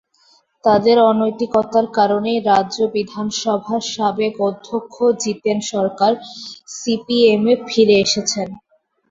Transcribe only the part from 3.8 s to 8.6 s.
সাবেক অধ্যক্ষ জীতেন সরকার সিপিএমে ফিরে এসেছেন।